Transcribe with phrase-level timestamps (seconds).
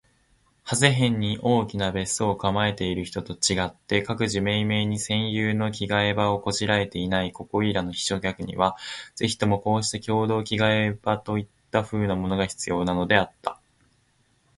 [0.67, 8.77] 長谷辺（はせへん）に大きな別荘を構えている人と違って、各自めいめいに専有の着換場（きがえば）を拵（こしら）えていないここいらの避暑客には、
[9.15, 13.59] ぜひともこうした共同着換所といった風（ふう）なものが必要なのであった。